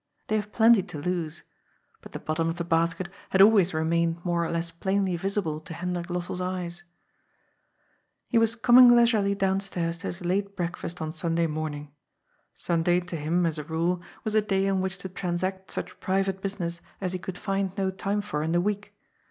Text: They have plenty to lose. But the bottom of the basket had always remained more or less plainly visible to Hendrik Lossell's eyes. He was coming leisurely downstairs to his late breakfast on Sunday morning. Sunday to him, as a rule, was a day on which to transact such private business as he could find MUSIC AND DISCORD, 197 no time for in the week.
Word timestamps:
They 0.29 0.35
have 0.37 0.51
plenty 0.51 0.81
to 0.81 0.97
lose. 0.97 1.43
But 2.01 2.11
the 2.13 2.17
bottom 2.17 2.49
of 2.49 2.57
the 2.57 2.63
basket 2.63 3.07
had 3.29 3.39
always 3.39 3.71
remained 3.71 4.25
more 4.25 4.43
or 4.43 4.49
less 4.49 4.71
plainly 4.71 5.15
visible 5.15 5.59
to 5.59 5.75
Hendrik 5.75 6.07
Lossell's 6.07 6.41
eyes. 6.41 6.81
He 8.27 8.39
was 8.39 8.55
coming 8.55 8.95
leisurely 8.95 9.35
downstairs 9.35 9.99
to 9.99 10.07
his 10.07 10.21
late 10.25 10.55
breakfast 10.55 11.01
on 11.03 11.11
Sunday 11.11 11.45
morning. 11.45 11.91
Sunday 12.55 12.99
to 13.01 13.15
him, 13.15 13.45
as 13.45 13.59
a 13.59 13.63
rule, 13.63 14.01
was 14.23 14.33
a 14.33 14.41
day 14.41 14.67
on 14.67 14.81
which 14.81 14.97
to 14.97 15.07
transact 15.07 15.69
such 15.69 15.99
private 15.99 16.41
business 16.41 16.81
as 16.99 17.13
he 17.13 17.19
could 17.19 17.37
find 17.37 17.65
MUSIC 17.67 17.77
AND 17.83 17.91
DISCORD, 17.91 17.93
197 17.93 17.93
no 17.95 17.95
time 18.15 18.21
for 18.23 18.41
in 18.41 18.53
the 18.53 18.59
week. 18.59 18.95